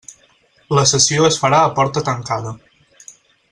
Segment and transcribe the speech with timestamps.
[0.77, 2.57] La sessió es farà a porta tancada.